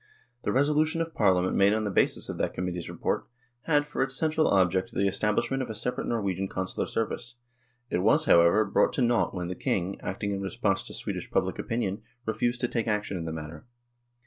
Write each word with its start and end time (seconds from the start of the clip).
The 0.41 0.51
resolution 0.51 0.99
of 0.99 1.13
Parliament 1.13 1.55
made 1.55 1.73
on 1.73 1.83
the 1.83 1.91
basis 1.91 2.27
of 2.27 2.39
that 2.39 2.55
Committee's 2.55 2.89
report, 2.89 3.27
had 3.65 3.85
for 3.85 4.01
its 4.01 4.17
central 4.17 4.47
object 4.47 4.91
the 4.93 5.07
establishment 5.07 5.61
of 5.61 5.69
a 5.69 5.75
separate 5.75 6.07
Nor 6.07 6.23
wegian 6.23 6.49
Consular 6.49 6.87
service. 6.87 7.35
It 7.91 7.99
was, 7.99 8.25
however, 8.25 8.65
brought 8.65 8.93
to 8.93 9.03
nought 9.03 9.35
when 9.35 9.47
the 9.47 9.53
King, 9.53 10.01
acting 10.01 10.31
in 10.31 10.41
response 10.41 10.81
to 10.87 10.95
Swedish 10.95 11.29
public 11.29 11.59
opinion, 11.59 12.01
refused 12.25 12.61
to 12.61 12.67
take 12.67 12.87
action 12.87 13.15
in 13.15 13.25
the 13.25 13.31
matter. 13.31 13.67